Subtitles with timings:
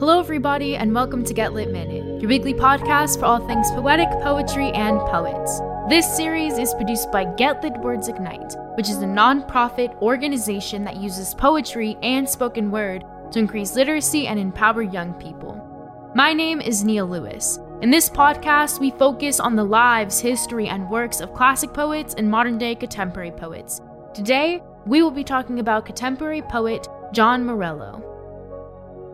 [0.00, 4.08] Hello, everybody, and welcome to Get Lit Minute, your weekly podcast for all things poetic,
[4.22, 5.60] poetry, and poets.
[5.90, 10.96] This series is produced by Get Lit Words Ignite, which is a nonprofit organization that
[10.96, 16.10] uses poetry and spoken word to increase literacy and empower young people.
[16.14, 17.58] My name is Nia Lewis.
[17.82, 22.30] In this podcast, we focus on the lives, history, and works of classic poets and
[22.30, 23.82] modern day contemporary poets.
[24.14, 28.09] Today, we will be talking about contemporary poet John Murillo.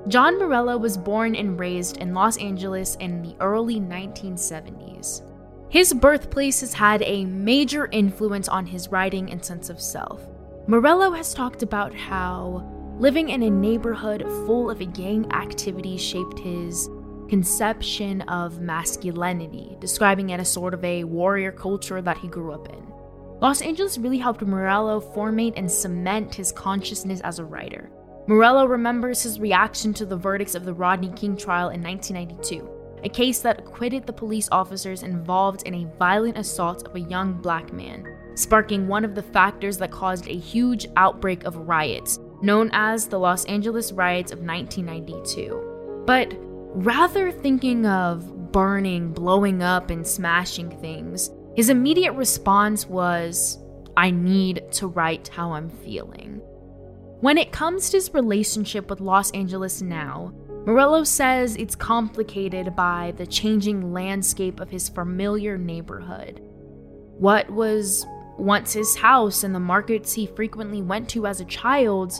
[0.08, 5.22] John Murillo was born and raised in Los Angeles in the early 1970s.
[5.68, 10.22] His birthplace has had a major influence on his writing and sense of self.
[10.68, 12.64] Murillo has talked about how
[13.00, 16.88] living in a neighborhood full of gang activity shaped his
[17.28, 22.68] conception of masculinity, describing it as sort of a warrior culture that he grew up
[22.68, 22.86] in.
[23.40, 27.90] Los Angeles really helped Murillo formate and cement his consciousness as a writer.
[28.28, 32.68] Murillo remembers his reaction to the verdicts of the Rodney King trial in 1992,
[33.04, 37.34] a case that acquitted the police officers involved in a violent assault of a young
[37.34, 42.68] black man, sparking one of the factors that caused a huge outbreak of riots, known
[42.72, 46.02] as the Los Angeles riots of 1992.
[46.04, 46.34] But
[46.74, 53.58] rather thinking of burning, blowing up, and smashing things, his immediate response was,
[53.96, 56.42] I need to write how I'm feeling.
[57.20, 60.34] When it comes to his relationship with Los Angeles now,
[60.66, 66.40] Murillo says it's complicated by the changing landscape of his familiar neighborhood.
[67.18, 68.04] What was
[68.36, 72.12] once his house and the markets he frequently went to as a child,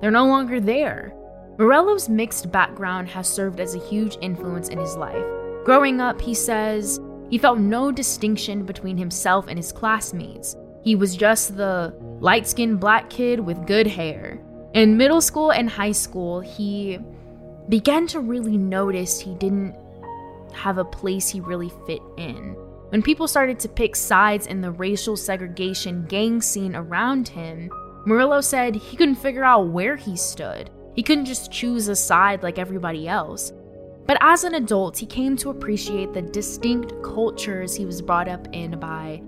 [0.00, 1.14] they're no longer there.
[1.58, 5.26] Murillo's mixed background has served as a huge influence in his life.
[5.66, 10.56] Growing up, he says, he felt no distinction between himself and his classmates.
[10.82, 14.38] He was just the light skinned black kid with good hair.
[14.74, 16.98] In middle school and high school, he
[17.68, 19.74] began to really notice he didn't
[20.52, 22.54] have a place he really fit in.
[22.90, 27.70] When people started to pick sides in the racial segregation gang scene around him,
[28.04, 30.70] Murillo said he couldn't figure out where he stood.
[30.94, 33.52] He couldn't just choose a side like everybody else.
[34.06, 38.48] But as an adult, he came to appreciate the distinct cultures he was brought up
[38.52, 39.22] in by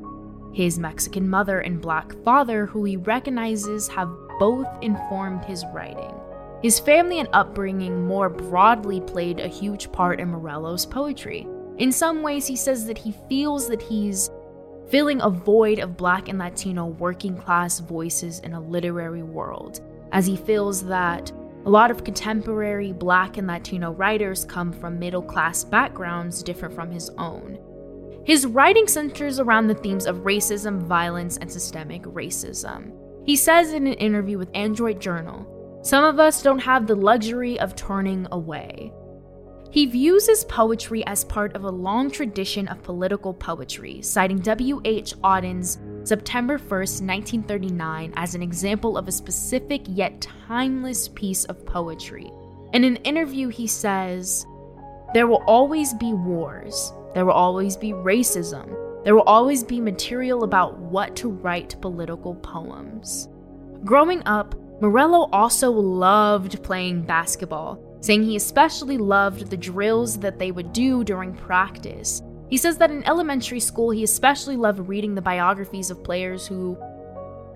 [0.53, 6.15] his Mexican mother and black father, who he recognizes have both informed his writing.
[6.63, 11.47] His family and upbringing more broadly played a huge part in Murillo's poetry.
[11.79, 14.31] In some ways, he says that he feels that he's
[14.89, 19.81] filling a void of black and Latino working class voices in a literary world,
[20.12, 21.33] as he feels that
[21.65, 26.91] a lot of contemporary black and Latino writers come from middle class backgrounds different from
[26.91, 27.59] his own.
[28.25, 32.93] His writing centers around the themes of racism, violence, and systemic racism.
[33.25, 37.59] He says in an interview with Adroit Journal Some of us don't have the luxury
[37.59, 38.93] of turning away.
[39.72, 45.15] He views his poetry as part of a long tradition of political poetry, citing W.H.
[45.25, 52.31] Auden's September 1st, 1939, as an example of a specific yet timeless piece of poetry.
[52.75, 54.47] In an interview, he says,
[55.15, 58.75] There will always be wars, there will always be racism,
[59.05, 63.28] there will always be material about what to write political poems.
[63.84, 70.50] Growing up, Murillo also loved playing basketball, saying he especially loved the drills that they
[70.50, 72.23] would do during practice.
[72.49, 76.77] He says that in elementary school, he especially loved reading the biographies of players who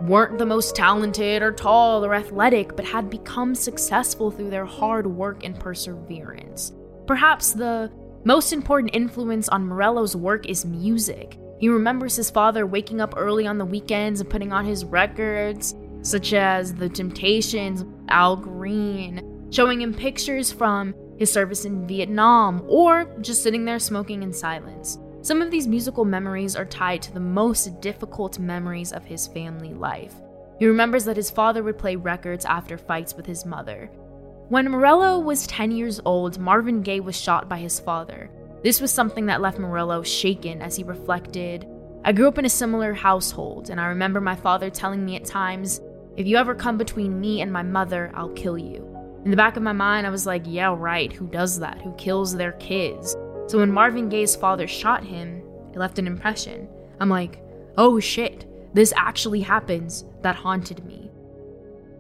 [0.01, 5.07] weren't the most talented or tall or athletic, but had become successful through their hard
[5.07, 6.73] work and perseverance.
[7.07, 7.91] Perhaps the
[8.27, 11.39] most important influence on Murillo's work is music.
[11.61, 15.77] He remembers his father waking up early on the weekends and putting on his records,
[16.03, 23.17] such as The Temptations, Al Green, showing him pictures from his service in Vietnam, or
[23.21, 24.99] just sitting there smoking in silence.
[25.23, 29.73] Some of these musical memories are tied to the most difficult memories of his family
[29.73, 30.15] life.
[30.59, 33.89] He remembers that his father would play records after fights with his mother,
[34.49, 38.31] when Murillo was 10 years old, Marvin Gaye was shot by his father.
[38.63, 41.67] This was something that left Murillo shaken as he reflected.
[42.05, 45.25] I grew up in a similar household, and I remember my father telling me at
[45.25, 45.81] times,
[46.17, 48.87] If you ever come between me and my mother, I'll kill you.
[49.25, 51.83] In the back of my mind, I was like, Yeah, right, who does that?
[51.83, 53.17] Who kills their kids?
[53.49, 56.69] So when Marvin Gaye's father shot him, it left an impression.
[57.01, 57.43] I'm like,
[57.77, 60.05] Oh shit, this actually happens.
[60.23, 61.06] That haunted me.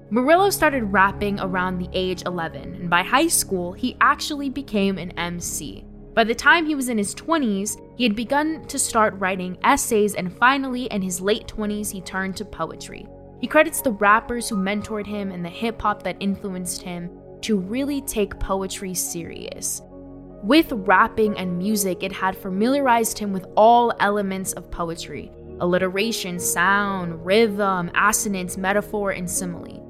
[0.08, 5.11] Murillo started rapping around the age 11, and by high school, he actually became an
[5.19, 5.85] MC.
[6.14, 10.14] By the time he was in his 20s, he had begun to start writing essays,
[10.14, 13.05] and finally, in his late 20s, he turned to poetry.
[13.41, 17.11] He credits the rappers who mentored him and the hip hop that influenced him
[17.41, 19.82] to really take poetry serious.
[20.44, 27.25] With rapping and music, it had familiarized him with all elements of poetry alliteration, sound,
[27.25, 29.86] rhythm, assonance, metaphor, and simile.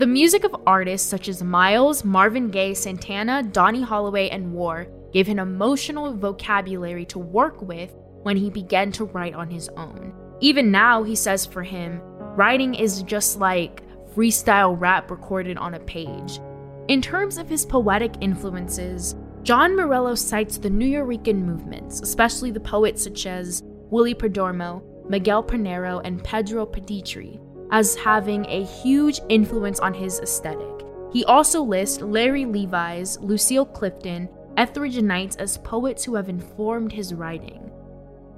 [0.00, 5.26] The music of artists such as Miles, Marvin Gaye, Santana, Donny Hathaway, and War gave
[5.26, 10.14] him emotional vocabulary to work with when he began to write on his own.
[10.40, 12.00] Even now, he says for him,
[12.34, 13.82] writing is just like
[14.14, 16.40] freestyle rap recorded on a page.
[16.88, 22.58] In terms of his poetic influences, John Murillo cites the New Nuyorican movements, especially the
[22.58, 27.38] poets such as Willie Perdomo, Miguel Piñero, and Pedro Pietri,
[27.70, 30.84] as having a huge influence on his aesthetic.
[31.12, 37.14] He also lists Larry Levis, Lucille Clifton, Etheridge Knights as poets who have informed his
[37.14, 37.70] writing.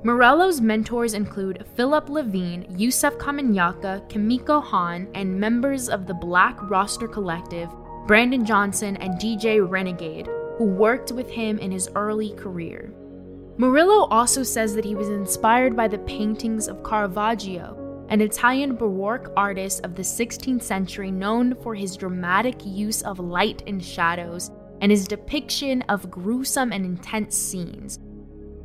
[0.05, 7.07] Murillo's mentors include Philip Levine, Yusef Komunyakaa, Kimiko Hahn, and members of the Black Rooster
[7.07, 7.69] Collective,
[8.07, 12.93] Brandon Johnson and DJ Renegade, who worked with him in his early career.
[13.59, 17.77] Murillo also says that he was inspired by the paintings of Caravaggio,
[18.13, 23.63] an Italian Baroque artist of the 16th century known for his dramatic use of light
[23.67, 24.51] and shadows
[24.83, 27.99] and his depiction of gruesome and intense scenes,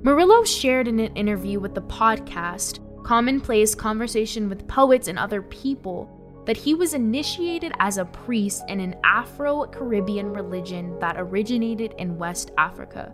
[0.04, 6.44] Murillo shared in an interview with the podcast Commonplace Conversation with Poets and Other People
[6.46, 12.18] that he was initiated as a priest in an Afro Caribbean religion that originated in
[12.18, 13.14] West Africa.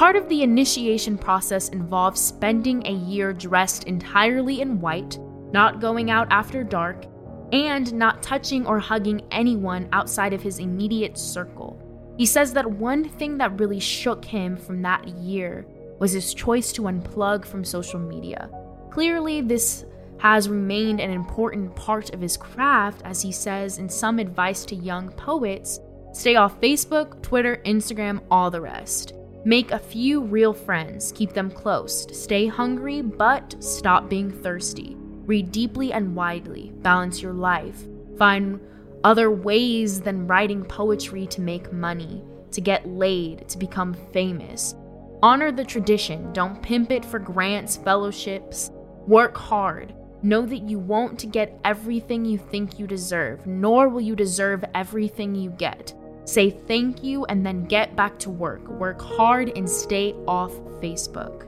[0.00, 5.18] Part of the initiation process involves spending a year dressed entirely in white,
[5.52, 7.04] not going out after dark,
[7.52, 11.78] and not touching or hugging anyone outside of his immediate circle.
[12.16, 15.66] He says that one thing that really shook him from that year
[15.98, 18.48] was his choice to unplug from social media.
[18.88, 19.84] Clearly, this
[20.16, 24.74] has remained an important part of his craft, as he says in some advice to
[24.74, 25.78] young poets
[26.14, 29.12] stay off Facebook, Twitter, Instagram, all the rest.
[29.44, 34.96] Make a few real friends, keep them close, stay hungry, but stop being thirsty.
[34.98, 37.86] Read deeply and widely, balance your life,
[38.18, 38.60] find
[39.02, 44.74] other ways than writing poetry to make money, to get laid, to become famous.
[45.22, 48.70] Honor the tradition, don't pimp it for grants, fellowships.
[49.06, 49.94] Work hard.
[50.22, 55.34] Know that you won't get everything you think you deserve, nor will you deserve everything
[55.34, 55.94] you get.
[56.30, 58.68] Say thank you and then get back to work.
[58.68, 61.44] Work hard and stay off Facebook.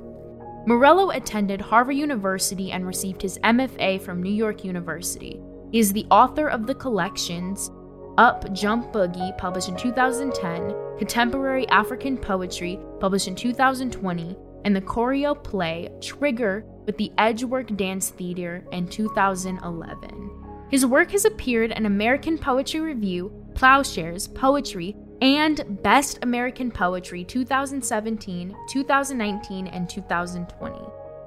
[0.67, 5.41] Murillo attended Harvard University and received his MFA from New York University.
[5.71, 7.71] He is the author of the collections
[8.19, 15.41] Up Jump Boogie, published in 2010, Contemporary African Poetry, published in 2020, and the choreo
[15.45, 20.31] play Trigger with the Edgework Dance Theater in 2011.
[20.73, 28.55] His work has appeared in American Poetry Review, Ploughshares, Poetry, and Best American Poetry 2017,
[28.69, 30.79] 2019, and 2020.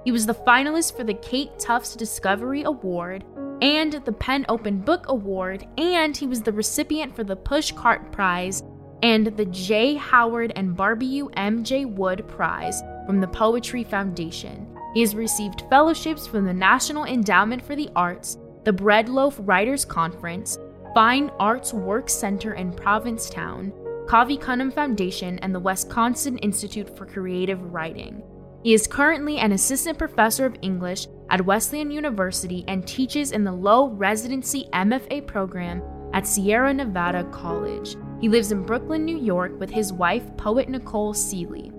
[0.04, 3.24] He was the finalist for the Kate Tufts Discovery Award
[3.62, 8.64] and the PEN Open Book Award, and he was the recipient for the Pushcart Prize
[9.02, 9.96] and the J.
[9.96, 11.64] Howard and Barbie M.
[11.64, 11.86] J.
[11.86, 14.68] Wood Prize from the Poetry Foundation.
[14.94, 20.58] He has received fellowships from the National Endowment for the Arts, the Breadloaf Writers Conference,
[20.96, 23.74] Fine Arts Work Center in Provincetown,
[24.10, 28.24] Cave Canem Foundation, and the Wisconsin Institute for Creative Writing.
[28.64, 33.52] He is currently an assistant professor of English at Wesleyan University and teaches in the
[33.52, 37.98] low residency MFA program at Sierra Nevada College.
[38.22, 41.74] He lives in Brooklyn, New York with his wife, poet Nicole Sealey.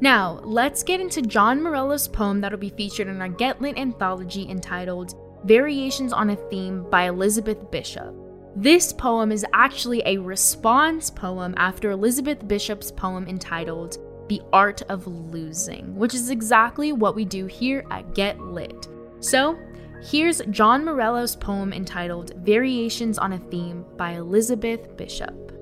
[0.00, 4.50] Now, let's get into John Murillo's poem that'll be featured in our Get Lit anthology
[4.50, 8.27] entitled Variations on a Theme by Elizabeth Bishop.
[8.60, 13.98] This poem is actually a response poem after Elizabeth Bishop's poem entitled
[14.28, 18.88] The Art of Losing, which is exactly what we do here at Get Lit.
[19.20, 19.56] So,
[20.02, 25.52] here's John Murillo's poem entitled Variations on a Theme by Elizabeth Bishop.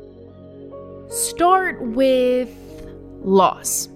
[1.10, 2.48] Start with
[3.20, 3.90] loss.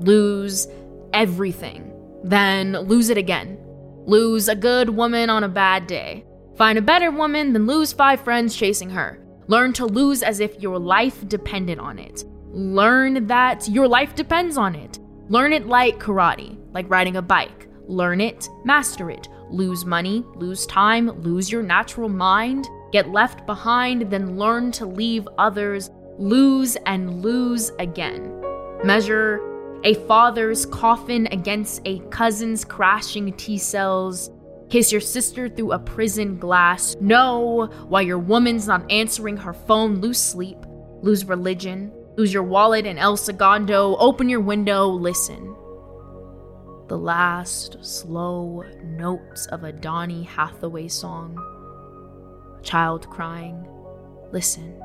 [0.00, 0.66] Lose
[1.12, 1.92] everything,
[2.24, 3.56] then lose it again.
[4.04, 6.25] Lose a good woman on a bad day.
[6.56, 9.22] Find a better woman, then lose five friends chasing her.
[9.46, 12.24] Learn to lose as if your life depended on it.
[12.50, 14.98] Learn that your life depends on it.
[15.28, 17.68] Learn it like karate, like riding a bike.
[17.86, 19.28] Learn it, master it.
[19.50, 22.66] Lose money, lose time, lose your natural mind.
[22.90, 25.90] Get left behind, then learn to leave others.
[26.18, 28.32] Lose and lose again.
[28.82, 29.40] Measure
[29.84, 34.30] a father's coffin against a cousin's crashing T cells.
[34.68, 36.96] Kiss your sister through a prison glass.
[37.00, 40.00] Know why your woman's not answering her phone.
[40.00, 40.58] Lose sleep.
[41.02, 41.92] Lose religion.
[42.16, 43.96] Lose your wallet in El Segundo.
[43.96, 44.86] Open your window.
[44.86, 45.54] Listen.
[46.88, 51.36] The last slow notes of a Donny Hathaway song.
[52.58, 53.68] A child crying.
[54.32, 54.80] Listen.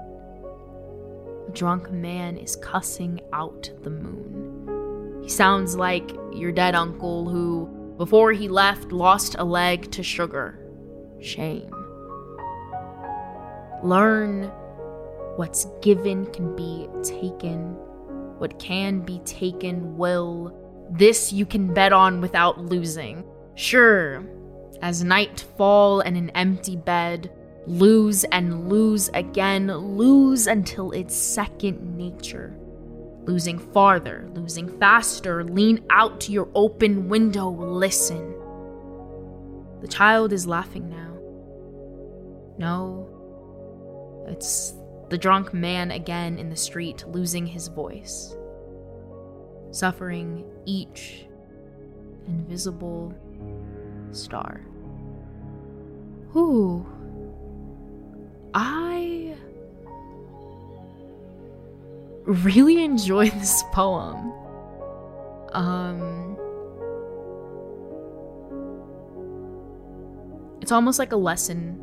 [1.48, 5.22] A drunk man is cussing out the moon.
[5.24, 10.58] He sounds like your dead uncle who, before he left, lost a leg to sugar.
[11.22, 11.70] Shame.
[13.84, 14.46] Learn
[15.36, 17.76] what's given can be taken,
[18.40, 20.52] what can be taken will.
[20.90, 23.24] This you can bet on without losing.
[23.54, 24.26] Sure,
[24.82, 27.32] as night fall and an empty bed,
[27.68, 32.58] lose and lose again, lose until it's second nature.
[33.26, 38.36] Losing farther, losing faster, lean out to your open window, listen.
[39.82, 41.18] The child is laughing now.
[42.58, 43.08] No,
[44.28, 44.74] it's
[45.10, 48.36] the drunk man again in the street, losing his voice,
[49.72, 51.26] suffering each
[52.28, 53.14] invisible
[54.12, 54.62] star.
[56.30, 56.86] Who?
[58.54, 58.91] I
[62.24, 64.34] really enjoy this poem.
[65.54, 66.38] Um,
[70.62, 71.80] it's almost like a lesson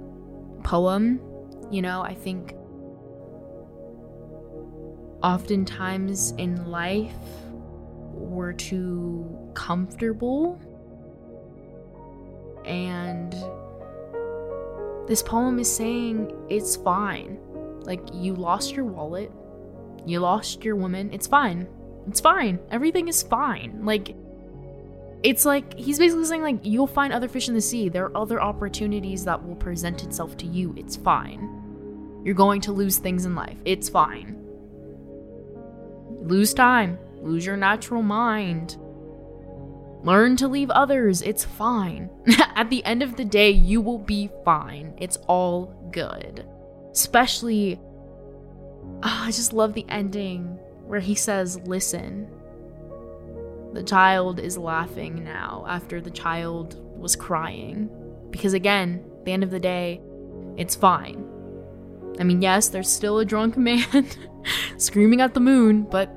[0.64, 1.21] poem,
[1.71, 2.02] you know.
[2.02, 2.54] I think
[5.23, 7.12] oftentimes in life
[8.12, 10.61] we're too comfortable
[12.64, 13.35] and
[15.09, 17.38] this poem is saying it's fine.
[17.80, 19.33] Like, you lost your wallet,
[20.09, 21.67] you lost your woman, it's fine.
[22.07, 22.59] It's fine.
[22.71, 23.85] Everything is fine.
[23.85, 24.15] Like,
[25.23, 28.17] it's like he's basically saying like you'll find other fish in the sea there are
[28.17, 33.25] other opportunities that will present itself to you it's fine you're going to lose things
[33.25, 34.37] in life it's fine
[36.23, 38.77] lose time lose your natural mind
[40.03, 41.23] Learn to leave others.
[41.23, 42.09] It's fine.
[42.55, 44.95] At the end of the day, you will be fine.
[44.99, 46.47] It's all good.
[46.93, 47.81] Especially,
[49.02, 52.28] oh, I just love the ending where he says, Listen.
[53.75, 57.90] The child is laughing now after the child was crying.
[58.30, 60.00] Because again, the end of the day,
[60.57, 61.25] it's fine.
[62.18, 64.07] I mean, yes, there's still a drunk man
[64.78, 66.11] screaming at the moon, but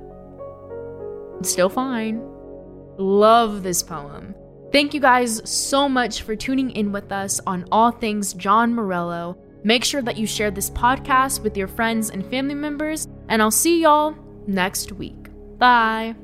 [1.39, 2.21] it's still fine.
[2.97, 4.35] Love this poem.
[4.71, 9.37] Thank you guys so much for tuning in with us on all things John Murillo.
[9.63, 13.51] Make sure that you share this podcast with your friends and family members, and I'll
[13.51, 14.15] see y'all
[14.47, 15.27] next week.
[15.57, 16.15] Bye.